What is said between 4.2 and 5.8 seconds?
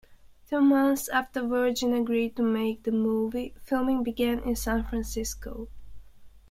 in San Francisco.